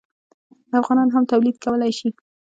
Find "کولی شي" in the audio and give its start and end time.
1.63-2.09